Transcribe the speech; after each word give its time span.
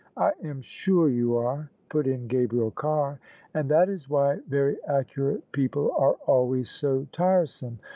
"I 0.27 0.31
am 0.43 0.63
sure 0.63 1.09
you 1.09 1.35
are," 1.37 1.69
put 1.89 2.07
in 2.07 2.25
Gabriel 2.25 2.71
Carr; 2.71 3.19
"and 3.53 3.69
that 3.69 3.87
is 3.87 4.09
why 4.09 4.39
very 4.49 4.77
accurate 4.87 5.51
people 5.51 5.91
are 5.95 6.13
always 6.25 6.71
so 6.71 7.05
tiresome. 7.11 7.77